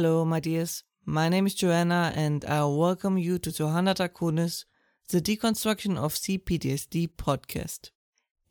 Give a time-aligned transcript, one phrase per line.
[0.00, 0.82] Hello, my dears.
[1.04, 4.64] My name is Johanna, and I welcome you to Johanna Draconis,
[5.10, 7.90] the Deconstruction of CPTSD podcast.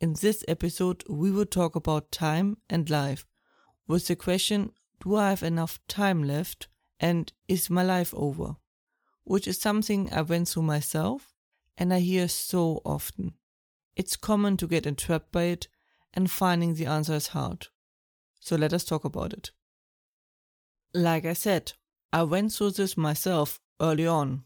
[0.00, 3.26] In this episode, we will talk about time and life
[3.88, 4.70] with the question
[5.02, 6.68] Do I have enough time left?
[7.00, 8.54] And is my life over?
[9.24, 11.34] Which is something I went through myself
[11.76, 13.34] and I hear so often.
[13.96, 15.66] It's common to get entrapped by it,
[16.14, 17.66] and finding the answer is hard.
[18.38, 19.50] So let us talk about it.
[20.92, 21.72] Like I said,
[22.12, 24.42] I went through this myself early on.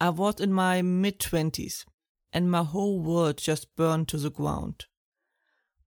[0.00, 1.84] I was in my mid 20s
[2.32, 4.86] and my whole world just burned to the ground.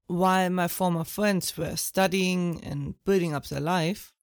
[0.08, 4.14] While my former friends were studying and building up their life,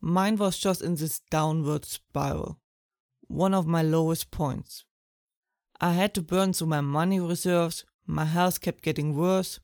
[0.00, 2.60] mine was just in this downward spiral,
[3.26, 4.84] one of my lowest points.
[5.80, 9.58] I had to burn through my money reserves, my health kept getting worse,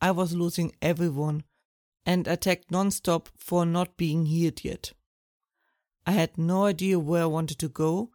[0.00, 1.44] I was losing everyone
[2.06, 4.92] and attacked non-stop for not being healed yet.
[6.06, 8.10] I had no idea where I wanted to go,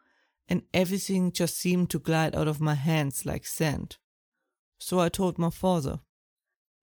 [0.48, 3.98] and everything just seemed to glide out of my hands like sand.
[4.78, 6.00] So I told my father,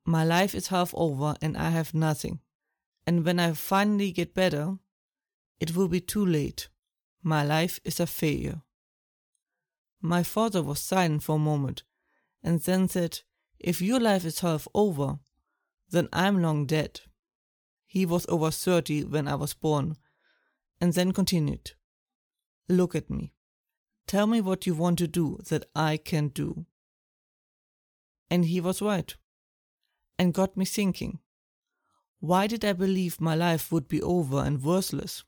[0.04, 2.40] My life is half over and I have nothing.
[3.06, 4.78] And when I finally get better,
[5.60, 6.68] it will be too late.
[7.22, 8.62] My life is a failure.
[10.00, 11.84] My father was silent for a moment
[12.42, 13.20] and then said,
[13.60, 15.20] If your life is half over,
[15.92, 17.00] then I'm long dead.
[17.86, 19.96] He was over 30 when I was born,
[20.80, 21.72] and then continued,
[22.68, 23.34] Look at me.
[24.06, 26.64] Tell me what you want to do that I can do.
[28.30, 29.14] And he was right,
[30.18, 31.20] and got me thinking.
[32.18, 35.24] Why did I believe my life would be over and worthless?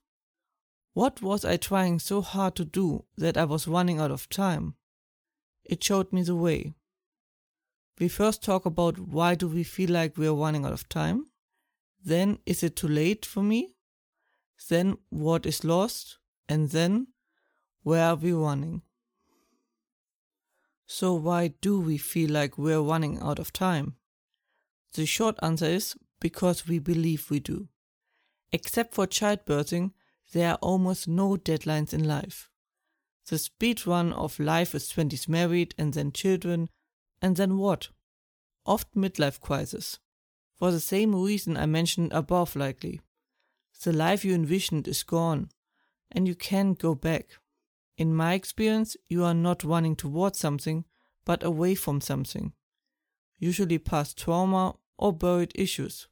[0.94, 4.76] What was I trying so hard to do that I was running out of time?
[5.64, 6.74] It showed me the way
[7.98, 11.26] we first talk about why do we feel like we're running out of time.
[12.04, 13.76] Then is it too late for me?
[14.68, 16.18] Then what is lost?
[16.48, 17.08] And then
[17.82, 18.82] where are we running?
[20.86, 23.96] So why do we feel like we're running out of time?
[24.92, 27.68] The short answer is because we believe we do.
[28.52, 29.92] Except for childbirthing,
[30.32, 32.50] there are almost no deadlines in life.
[33.28, 36.68] The speed run of life is 20s married and then children
[37.24, 37.88] and then what?
[38.66, 39.98] Oft midlife crisis.
[40.58, 43.00] For the same reason I mentioned above, likely.
[43.82, 45.48] The life you envisioned is gone,
[46.12, 47.28] and you can't go back.
[47.96, 50.84] In my experience, you are not running towards something,
[51.24, 52.52] but away from something.
[53.38, 56.08] Usually past trauma or buried issues.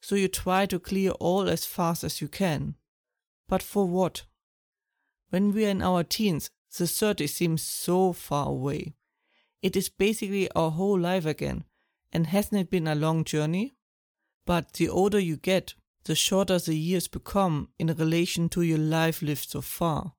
[0.00, 2.74] So you try to clear all as fast as you can.
[3.46, 4.24] But for what?
[5.30, 8.94] When we are in our teens, the 30 seems so far away.
[9.60, 11.64] It is basically our whole life again,
[12.12, 13.74] and hasn't it been a long journey?
[14.46, 15.74] But the older you get,
[16.04, 20.14] the shorter the years become in relation to your life lived so far.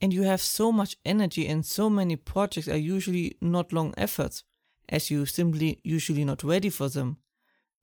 [0.00, 4.44] And you have so much energy, and so many projects are usually not long efforts,
[4.88, 7.16] as you simply usually not ready for them,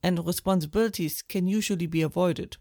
[0.04, 2.58] and responsibilities can usually be avoided.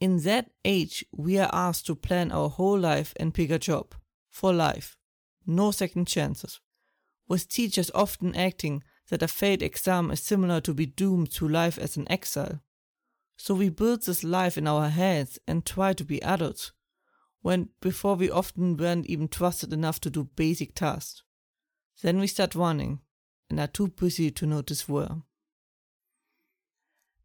[0.00, 3.94] In that age, we are asked to plan our whole life and pick a job
[4.28, 4.96] for life.
[5.46, 6.58] No second chances
[7.32, 11.78] with teachers often acting that a failed exam is similar to be doomed to life
[11.78, 12.60] as an exile.
[13.38, 16.72] So we build this life in our heads and try to be adults,
[17.40, 21.22] when before we often weren't even trusted enough to do basic tasks.
[22.02, 23.00] Then we start running
[23.48, 25.22] and are too busy to notice where.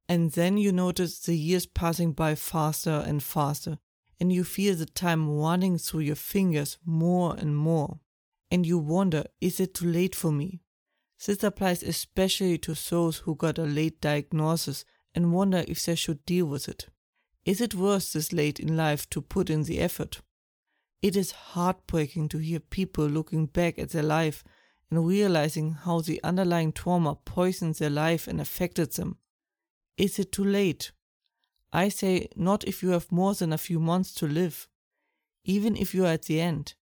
[0.08, 3.78] And then you notice the years passing by faster and faster,
[4.22, 8.00] and you feel the time running through your fingers more and more
[8.50, 10.62] and you wonder, is it too late for me?
[11.26, 14.86] This applies especially to those who got a late diagnosis
[15.16, 16.88] and wonder if they should deal with it.
[17.46, 20.22] Is it worth this late in life to put in the effort?
[21.02, 24.44] It is heartbreaking to hear people looking back at their life
[24.90, 29.18] and realizing how the underlying trauma poisoned their life and affected them.
[29.98, 30.92] Is it too late?
[31.74, 34.68] I say not if you have more than a few months to live.
[35.44, 36.76] Even if you are at the end,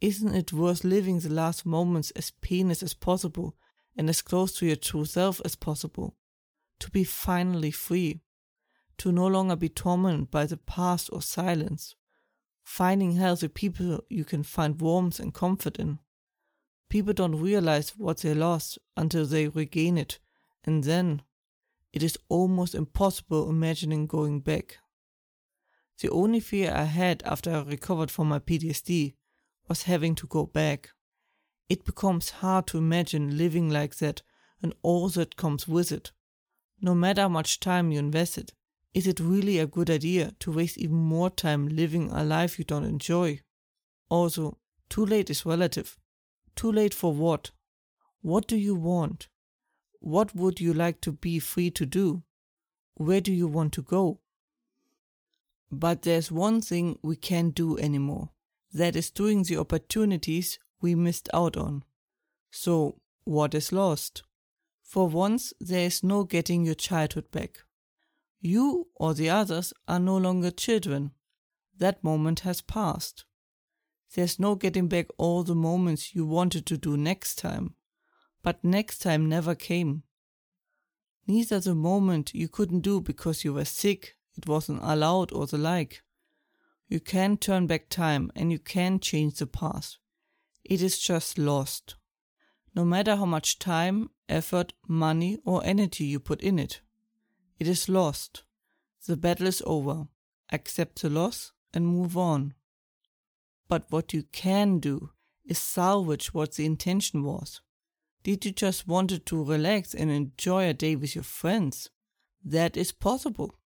[0.00, 3.56] isn't it worth living the last moments as painless as possible
[3.96, 6.16] and as close to your true self as possible?
[6.80, 8.20] To be finally free.
[8.98, 11.96] To no longer be tormented by the past or silence.
[12.62, 15.98] Finding healthy people you can find warmth and comfort in.
[16.88, 20.18] People don't realize what they lost until they regain it,
[20.64, 21.22] and then
[21.92, 24.78] it is almost impossible imagining going back.
[26.00, 29.14] The only fear I had after I recovered from my PTSD
[29.68, 30.90] was having to go back.
[31.68, 34.22] It becomes hard to imagine living like that
[34.62, 36.12] and all that comes with it.
[36.80, 38.52] No matter how much time you invested,
[38.94, 42.64] Is it really a good idea to waste even more time living a life you
[42.64, 43.40] don't enjoy?
[44.08, 45.98] Also, too late is relative.
[46.56, 47.50] Too late for what?
[48.22, 49.28] What do you want?
[50.00, 52.22] What would you like to be free to do?
[52.94, 54.20] Where do you want to go?
[55.70, 58.30] But there's one thing we can't do anymore.
[58.72, 61.84] That is doing the opportunities we missed out on.
[62.50, 64.22] So, what is lost?
[64.82, 67.58] For once, there is no getting your childhood back.
[68.40, 71.12] You or the others are no longer children.
[71.76, 73.24] That moment has passed.
[74.14, 77.74] There's no getting back all the moments you wanted to do next time.
[78.42, 80.04] But next time never came.
[81.26, 85.58] Neither the moment you couldn't do because you were sick, it wasn't allowed, or the
[85.58, 86.02] like.
[86.88, 89.98] You can't turn back time and you can't change the past.
[90.64, 91.96] It is just lost.
[92.74, 96.80] No matter how much time, effort, money, or energy you put in it.
[97.58, 98.44] It is lost.
[99.06, 100.08] The battle is over.
[100.50, 102.54] Accept the loss and move on.
[103.68, 105.10] But what you can do
[105.44, 107.60] is salvage what the intention was.
[108.22, 111.90] Did you just wanted to relax and enjoy a day with your friends?
[112.44, 113.57] That is possible.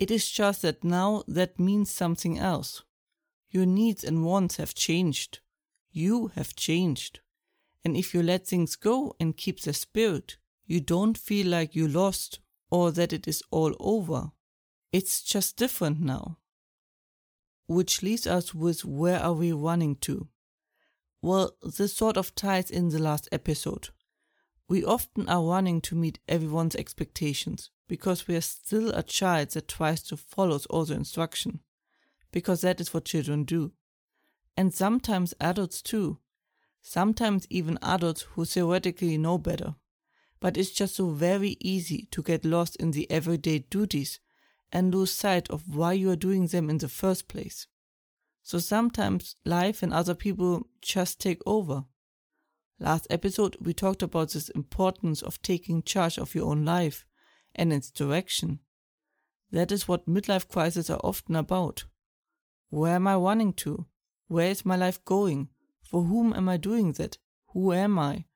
[0.00, 2.82] It is just that now that means something else.
[3.50, 5.40] Your needs and wants have changed.
[5.92, 7.20] You have changed.
[7.84, 11.86] And if you let things go and keep the spirit, you don't feel like you
[11.86, 14.30] lost or that it is all over.
[14.90, 16.38] It's just different now.
[17.66, 20.28] Which leaves us with where are we running to?
[21.20, 23.90] Well, this sort of ties in the last episode.
[24.66, 29.66] We often are running to meet everyone's expectations because we are still a child that
[29.66, 31.58] tries to follow all the instruction,
[32.30, 33.72] because that is what children do.
[34.56, 36.18] And sometimes adults too.
[36.80, 39.74] Sometimes even adults who theoretically know better.
[40.38, 44.20] But it's just so very easy to get lost in the everyday duties
[44.70, 47.66] and lose sight of why you are doing them in the first place.
[48.44, 51.86] So sometimes life and other people just take over.
[52.78, 57.04] Last episode, we talked about this importance of taking charge of your own life
[57.54, 58.60] and its direction.
[59.50, 61.84] That is what midlife crises are often about.
[62.68, 63.86] Where am I running to?
[64.28, 65.48] Where is my life going?
[65.82, 67.18] For whom am I doing that?
[67.48, 68.26] Who am I?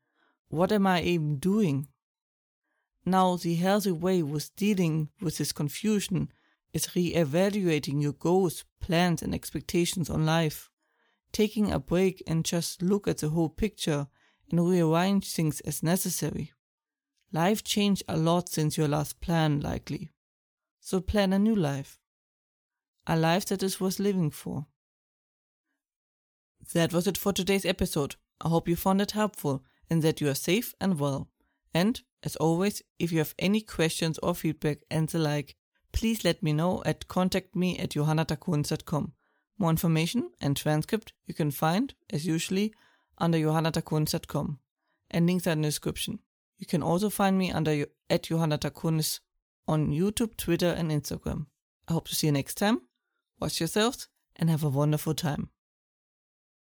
[0.48, 1.88] What am I even doing?
[3.06, 6.32] Now, the healthy way with dealing with this confusion
[6.72, 10.70] is re-evaluating your goals, plans, and expectations on life,
[11.30, 14.08] taking a break and just look at the whole picture
[14.50, 16.52] and rearrange things as necessary.
[17.34, 20.12] Life changed a lot since your last plan, likely.
[20.78, 21.98] So plan a new life.
[23.08, 24.66] A life that is worth living for.
[26.74, 28.14] That was it for today's episode.
[28.40, 31.28] I hope you found it helpful and that you are safe and well.
[31.74, 35.56] And, as always, if you have any questions or feedback and the like,
[35.90, 39.12] please let me know at contact me at johannadraconis.com.
[39.58, 42.72] More information and transcript you can find, as usually,
[43.18, 44.60] under johannadraconis.com,
[45.10, 46.20] and links are in the description.
[46.58, 49.20] You can also find me under at johannadraconis
[49.66, 51.46] on YouTube, Twitter, and Instagram.
[51.88, 52.82] I hope to see you next time.
[53.40, 55.50] Watch yourselves and have a wonderful time.